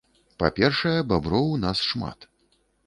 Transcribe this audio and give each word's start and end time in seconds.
Па-першае, 0.43 0.95
баброў 1.11 1.45
у 1.59 1.61
нас 1.67 1.87
шмат. 1.93 2.19